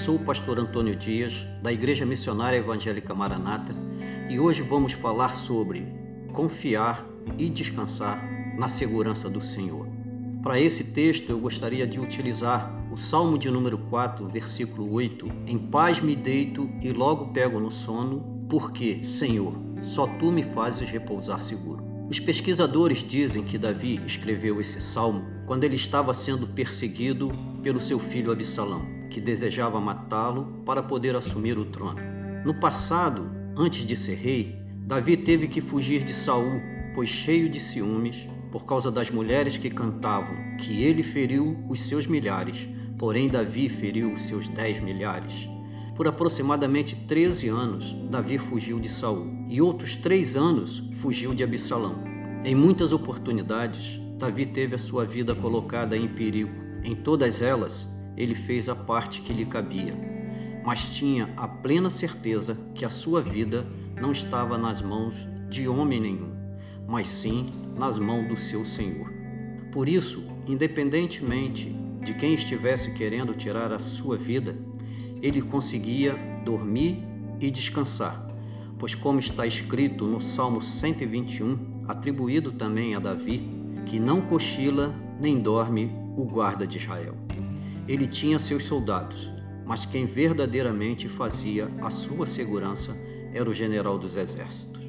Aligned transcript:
sou 0.00 0.16
o 0.16 0.24
pastor 0.24 0.58
Antônio 0.58 0.96
Dias, 0.96 1.46
da 1.62 1.70
Igreja 1.70 2.06
Missionária 2.06 2.56
Evangélica 2.56 3.14
Maranata, 3.14 3.74
e 4.30 4.40
hoje 4.40 4.62
vamos 4.62 4.92
falar 4.92 5.34
sobre 5.34 5.86
confiar 6.32 7.06
e 7.36 7.50
descansar 7.50 8.26
na 8.58 8.66
segurança 8.66 9.28
do 9.28 9.42
Senhor. 9.42 9.86
Para 10.42 10.58
esse 10.58 10.84
texto, 10.84 11.28
eu 11.28 11.38
gostaria 11.38 11.86
de 11.86 12.00
utilizar 12.00 12.74
o 12.90 12.96
Salmo 12.96 13.38
de 13.38 13.50
número 13.50 13.76
4, 13.76 14.26
versículo 14.26 14.90
8: 14.90 15.26
Em 15.46 15.58
paz 15.58 16.00
me 16.00 16.16
deito 16.16 16.68
e 16.80 16.90
logo 16.92 17.26
pego 17.26 17.60
no 17.60 17.70
sono, 17.70 18.46
porque, 18.48 19.04
Senhor, 19.04 19.54
só 19.82 20.06
tu 20.06 20.32
me 20.32 20.42
fazes 20.42 20.88
repousar 20.88 21.42
seguro. 21.42 21.84
Os 22.08 22.18
pesquisadores 22.18 22.98
dizem 22.98 23.44
que 23.44 23.58
Davi 23.58 24.00
escreveu 24.06 24.60
esse 24.60 24.80
salmo 24.80 25.24
quando 25.46 25.64
ele 25.64 25.76
estava 25.76 26.12
sendo 26.14 26.46
perseguido 26.46 27.30
pelo 27.62 27.80
seu 27.80 27.98
filho 27.98 28.32
Absalão, 28.32 28.99
que 29.10 29.20
desejava 29.20 29.80
matá-lo 29.80 30.62
para 30.64 30.82
poder 30.82 31.14
assumir 31.16 31.58
o 31.58 31.66
trono. 31.66 32.00
No 32.44 32.54
passado, 32.54 33.30
antes 33.56 33.84
de 33.84 33.94
ser 33.94 34.14
rei, 34.14 34.58
Davi 34.86 35.16
teve 35.16 35.48
que 35.48 35.60
fugir 35.60 36.02
de 36.02 36.14
Saul, 36.14 36.60
pois 36.94 37.08
cheio 37.08 37.50
de 37.50 37.60
ciúmes, 37.60 38.28
por 38.50 38.64
causa 38.64 38.90
das 38.90 39.10
mulheres 39.10 39.56
que 39.56 39.68
cantavam 39.70 40.56
que 40.58 40.82
ele 40.82 41.02
feriu 41.02 41.62
os 41.68 41.80
seus 41.80 42.06
milhares, 42.06 42.68
porém 42.98 43.28
Davi 43.28 43.68
feriu 43.68 44.12
os 44.12 44.22
seus 44.22 44.48
dez 44.48 44.80
milhares. 44.80 45.48
Por 45.94 46.08
aproximadamente 46.08 46.96
13 46.96 47.48
anos, 47.48 47.94
Davi 48.10 48.38
fugiu 48.38 48.80
de 48.80 48.88
Saul 48.88 49.26
e 49.48 49.60
outros 49.60 49.96
três 49.96 50.34
anos 50.34 50.82
fugiu 50.94 51.34
de 51.34 51.44
Absalão. 51.44 52.02
Em 52.42 52.54
muitas 52.54 52.90
oportunidades, 52.90 54.00
Davi 54.18 54.46
teve 54.46 54.74
a 54.74 54.78
sua 54.78 55.04
vida 55.04 55.34
colocada 55.34 55.96
em 55.96 56.08
perigo. 56.08 56.50
Em 56.82 56.94
todas 56.94 57.42
elas, 57.42 57.86
ele 58.16 58.34
fez 58.34 58.68
a 58.68 58.74
parte 58.74 59.22
que 59.22 59.32
lhe 59.32 59.44
cabia, 59.44 59.94
mas 60.64 60.86
tinha 60.86 61.32
a 61.36 61.48
plena 61.48 61.90
certeza 61.90 62.56
que 62.74 62.84
a 62.84 62.90
sua 62.90 63.20
vida 63.22 63.66
não 64.00 64.12
estava 64.12 64.58
nas 64.58 64.82
mãos 64.82 65.14
de 65.48 65.68
homem 65.68 66.00
nenhum, 66.00 66.32
mas 66.86 67.08
sim 67.08 67.50
nas 67.76 67.98
mãos 67.98 68.28
do 68.28 68.36
seu 68.36 68.64
Senhor. 68.64 69.10
Por 69.72 69.88
isso, 69.88 70.24
independentemente 70.46 71.76
de 72.02 72.14
quem 72.14 72.34
estivesse 72.34 72.92
querendo 72.94 73.34
tirar 73.34 73.72
a 73.72 73.78
sua 73.78 74.16
vida, 74.16 74.56
ele 75.22 75.42
conseguia 75.42 76.14
dormir 76.44 77.04
e 77.40 77.50
descansar, 77.50 78.26
pois, 78.78 78.94
como 78.94 79.18
está 79.18 79.46
escrito 79.46 80.06
no 80.06 80.20
Salmo 80.20 80.60
121, 80.62 81.84
atribuído 81.86 82.52
também 82.52 82.94
a 82.94 82.98
Davi, 82.98 83.48
que 83.86 83.98
não 83.98 84.20
cochila 84.22 84.94
nem 85.20 85.38
dorme 85.38 85.90
o 86.16 86.24
guarda 86.24 86.66
de 86.66 86.78
Israel. 86.78 87.14
Ele 87.90 88.06
tinha 88.06 88.38
seus 88.38 88.66
soldados, 88.66 89.28
mas 89.66 89.84
quem 89.84 90.06
verdadeiramente 90.06 91.08
fazia 91.08 91.68
a 91.82 91.90
sua 91.90 92.24
segurança 92.24 92.96
era 93.34 93.50
o 93.50 93.52
general 93.52 93.98
dos 93.98 94.16
exércitos. 94.16 94.80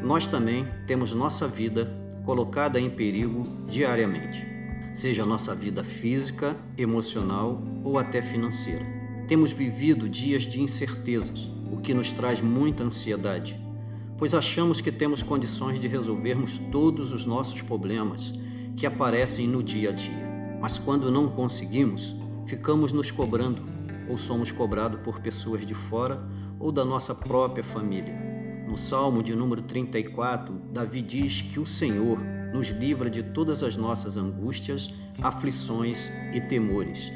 Nós 0.00 0.28
também 0.28 0.64
temos 0.86 1.12
nossa 1.12 1.48
vida 1.48 1.92
colocada 2.24 2.78
em 2.78 2.88
perigo 2.88 3.42
diariamente, 3.66 4.46
seja 4.94 5.26
nossa 5.26 5.56
vida 5.56 5.82
física, 5.82 6.56
emocional 6.78 7.60
ou 7.82 7.98
até 7.98 8.22
financeira. 8.22 8.86
Temos 9.26 9.50
vivido 9.50 10.08
dias 10.08 10.44
de 10.44 10.60
incertezas, 10.60 11.50
o 11.68 11.78
que 11.78 11.92
nos 11.92 12.12
traz 12.12 12.40
muita 12.40 12.84
ansiedade, 12.84 13.60
pois 14.16 14.34
achamos 14.34 14.80
que 14.80 14.92
temos 14.92 15.20
condições 15.20 15.80
de 15.80 15.88
resolvermos 15.88 16.60
todos 16.70 17.10
os 17.10 17.26
nossos 17.26 17.60
problemas 17.60 18.32
que 18.76 18.86
aparecem 18.86 19.48
no 19.48 19.64
dia 19.64 19.90
a 19.90 19.92
dia. 19.92 20.31
Mas 20.62 20.78
quando 20.78 21.10
não 21.10 21.28
conseguimos, 21.28 22.14
ficamos 22.46 22.92
nos 22.92 23.10
cobrando 23.10 23.64
ou 24.08 24.16
somos 24.16 24.52
cobrados 24.52 25.00
por 25.00 25.18
pessoas 25.18 25.66
de 25.66 25.74
fora 25.74 26.22
ou 26.60 26.70
da 26.70 26.84
nossa 26.84 27.12
própria 27.12 27.64
família. 27.64 28.14
No 28.68 28.78
Salmo 28.78 29.24
de 29.24 29.34
número 29.34 29.60
34, 29.62 30.54
Davi 30.72 31.02
diz 31.02 31.42
que 31.42 31.58
o 31.58 31.66
Senhor 31.66 32.20
nos 32.54 32.68
livra 32.68 33.10
de 33.10 33.24
todas 33.24 33.64
as 33.64 33.76
nossas 33.76 34.16
angústias, 34.16 34.94
aflições 35.20 36.12
e 36.32 36.40
temores 36.40 37.12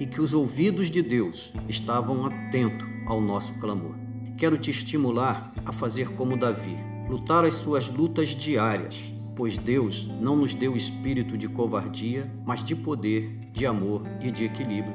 e 0.00 0.04
que 0.04 0.20
os 0.20 0.34
ouvidos 0.34 0.90
de 0.90 1.00
Deus 1.00 1.52
estavam 1.68 2.26
atentos 2.26 2.84
ao 3.06 3.20
nosso 3.20 3.54
clamor. 3.60 3.94
Quero 4.36 4.58
te 4.58 4.72
estimular 4.72 5.52
a 5.64 5.72
fazer 5.72 6.10
como 6.16 6.36
Davi, 6.36 6.76
lutar 7.08 7.44
as 7.44 7.54
suas 7.54 7.88
lutas 7.88 8.30
diárias, 8.30 9.12
pois 9.38 9.56
Deus 9.56 10.08
não 10.20 10.34
nos 10.34 10.52
deu 10.52 10.76
espírito 10.76 11.38
de 11.38 11.46
covardia, 11.48 12.28
mas 12.44 12.64
de 12.64 12.74
poder, 12.74 13.30
de 13.52 13.64
amor 13.64 14.02
e 14.20 14.32
de 14.32 14.44
equilíbrio, 14.44 14.92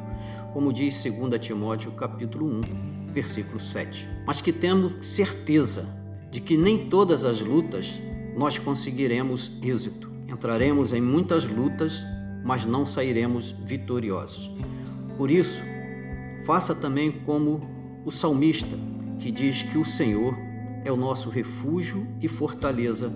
como 0.52 0.74
diz 0.74 1.02
2 1.02 1.40
Timóteo 1.40 1.94
capítulo 1.94 2.46
1, 2.48 2.62
versículo 3.14 3.58
7. 3.58 4.06
Mas 4.28 4.42
que 4.42 4.52
temos 4.52 5.08
certeza 5.08 5.88
de 6.30 6.42
que 6.42 6.58
nem 6.58 6.90
todas 6.90 7.24
as 7.24 7.40
lutas 7.40 8.02
nós 8.36 8.60
conseguiremos 8.60 9.50
êxito. 9.62 10.12
Entraremos 10.28 10.92
em 10.92 11.00
muitas 11.00 11.46
lutas, 11.46 12.04
mas 12.44 12.66
não 12.66 12.86
sairemos 12.86 13.56
vitoriosos. 13.64 14.52
Por 15.18 15.32
isso, 15.32 15.62
faça 16.46 16.76
também 16.76 17.14
como 17.14 17.66
o 18.04 18.12
salmista, 18.12 18.78
que 19.20 19.32
diz 19.32 19.64
que 19.64 19.78
o 19.78 19.86
Senhor 19.86 20.36
é 20.84 20.92
o 20.92 20.98
nosso 20.98 21.30
refúgio 21.30 22.06
e 22.20 22.28
fortaleza, 22.28 23.10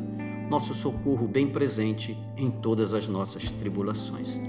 nosso 0.50 0.74
socorro 0.74 1.28
bem 1.28 1.48
presente 1.48 2.18
em 2.38 2.50
todas 2.50 2.94
as 2.94 3.08
nossas 3.08 3.52
tribulações. 3.52 4.40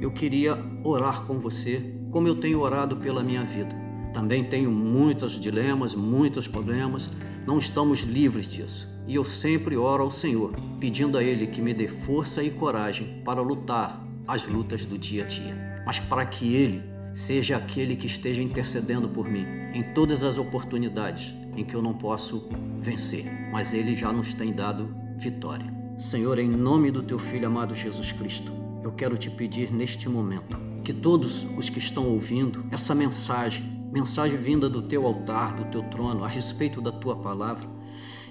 Eu 0.00 0.10
queria 0.10 0.58
orar 0.82 1.22
com 1.22 1.38
você 1.38 1.94
como 2.10 2.28
eu 2.28 2.34
tenho 2.34 2.60
orado 2.60 2.96
pela 2.96 3.22
minha 3.22 3.44
vida. 3.44 3.74
Também 4.12 4.44
tenho 4.44 4.70
muitos 4.70 5.38
dilemas, 5.40 5.94
muitos 5.94 6.46
problemas, 6.46 7.10
não 7.46 7.58
estamos 7.58 8.00
livres 8.00 8.46
disso. 8.46 8.88
E 9.06 9.14
eu 9.14 9.24
sempre 9.24 9.76
oro 9.76 10.04
ao 10.04 10.10
Senhor, 10.10 10.54
pedindo 10.80 11.18
a 11.18 11.22
Ele 11.22 11.46
que 11.46 11.60
me 11.60 11.74
dê 11.74 11.88
força 11.88 12.42
e 12.42 12.50
coragem 12.50 13.20
para 13.24 13.40
lutar 13.40 14.04
as 14.26 14.46
lutas 14.46 14.84
do 14.84 14.96
dia 14.96 15.24
a 15.24 15.26
dia. 15.26 15.82
Mas 15.84 15.98
para 15.98 16.24
que 16.24 16.54
Ele 16.54 16.82
seja 17.12 17.56
aquele 17.56 17.96
que 17.96 18.06
esteja 18.06 18.42
intercedendo 18.42 19.08
por 19.08 19.28
mim 19.28 19.46
em 19.72 19.82
todas 19.94 20.24
as 20.24 20.38
oportunidades 20.38 21.34
em 21.56 21.64
que 21.64 21.74
eu 21.74 21.82
não 21.82 21.94
posso 21.94 22.48
vencer, 22.80 23.24
mas 23.52 23.72
Ele 23.72 23.96
já 23.96 24.12
nos 24.12 24.34
tem 24.34 24.52
dado 24.52 25.03
vitória. 25.16 25.72
Senhor, 25.98 26.38
em 26.38 26.48
nome 26.48 26.90
do 26.90 27.02
Teu 27.02 27.18
Filho 27.18 27.46
amado 27.46 27.74
Jesus 27.74 28.12
Cristo, 28.12 28.52
eu 28.82 28.92
quero 28.92 29.16
te 29.16 29.30
pedir 29.30 29.72
neste 29.72 30.08
momento 30.08 30.56
que 30.82 30.92
todos 30.92 31.44
os 31.56 31.70
que 31.70 31.78
estão 31.78 32.08
ouvindo 32.08 32.64
essa 32.70 32.94
mensagem, 32.94 33.64
mensagem 33.92 34.36
vinda 34.36 34.68
do 34.68 34.82
Teu 34.82 35.06
altar, 35.06 35.54
do 35.54 35.64
Teu 35.70 35.82
trono, 35.84 36.24
a 36.24 36.28
respeito 36.28 36.80
da 36.80 36.92
Tua 36.92 37.16
palavra, 37.16 37.68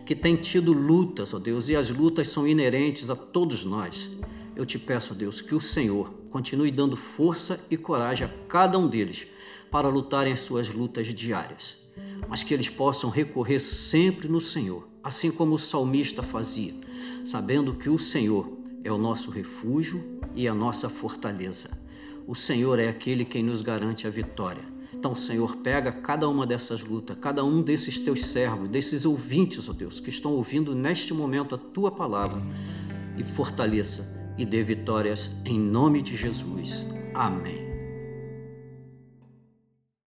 que 0.05 0.15
tem 0.15 0.35
tido 0.35 0.73
lutas, 0.73 1.33
ó 1.33 1.39
Deus, 1.39 1.69
e 1.69 1.75
as 1.75 1.89
lutas 1.89 2.27
são 2.27 2.47
inerentes 2.47 3.09
a 3.09 3.15
todos 3.15 3.63
nós. 3.63 4.09
Eu 4.55 4.65
te 4.65 4.77
peço, 4.77 5.15
Deus, 5.15 5.41
que 5.41 5.55
o 5.55 5.61
Senhor 5.61 6.13
continue 6.29 6.69
dando 6.69 6.95
força 6.95 7.59
e 7.71 7.77
coragem 7.77 8.27
a 8.27 8.47
cada 8.47 8.77
um 8.77 8.87
deles 8.87 9.25
para 9.71 9.87
lutarem 9.87 10.33
as 10.33 10.41
suas 10.41 10.69
lutas 10.69 11.07
diárias, 11.07 11.79
mas 12.27 12.43
que 12.43 12.53
eles 12.53 12.69
possam 12.69 13.09
recorrer 13.09 13.59
sempre 13.59 14.27
no 14.27 14.39
Senhor, 14.39 14.87
assim 15.03 15.29
como 15.29 15.55
o 15.55 15.59
salmista 15.59 16.23
fazia, 16.23 16.73
sabendo 17.25 17.73
que 17.73 17.89
o 17.89 17.99
Senhor 17.99 18.57
é 18.83 18.91
o 18.91 18.97
nosso 18.97 19.29
refúgio 19.29 20.03
e 20.35 20.47
a 20.47 20.53
nossa 20.53 20.89
fortaleza. 20.89 21.69
O 22.25 22.33
Senhor 22.35 22.79
é 22.79 22.87
aquele 22.87 23.25
quem 23.25 23.43
nos 23.43 23.61
garante 23.61 24.07
a 24.07 24.09
vitória. 24.09 24.63
Então, 24.93 25.15
Senhor, 25.15 25.57
pega 25.57 25.91
cada 25.91 26.29
uma 26.29 26.47
dessas 26.47 26.81
lutas, 26.81 27.17
cada 27.19 27.43
um 27.43 27.61
desses 27.61 27.99
teus 27.99 28.25
servos, 28.25 28.69
desses 28.69 29.05
ouvintes, 29.05 29.67
ó 29.67 29.71
oh 29.71 29.73
Deus, 29.73 29.99
que 29.99 30.09
estão 30.09 30.31
ouvindo 30.31 30.73
neste 30.73 31.13
momento 31.13 31.55
a 31.55 31.57
tua 31.57 31.91
palavra 31.91 32.41
e 33.17 33.23
fortaleça 33.23 34.09
e 34.37 34.45
dê 34.45 34.63
vitórias 34.63 35.29
em 35.43 35.59
nome 35.59 36.01
de 36.01 36.15
Jesus. 36.15 36.85
Amém. 37.13 37.72